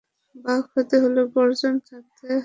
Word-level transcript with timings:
বাঘ 0.35 0.61
হতে 0.73 0.95
হলে 1.03 1.21
গর্জন 1.35 1.75
থাকতে 1.87 2.23
হয়। 2.25 2.39